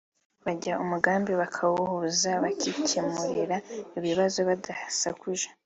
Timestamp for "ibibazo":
3.97-4.39